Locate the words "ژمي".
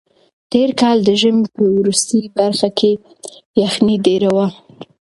1.21-1.45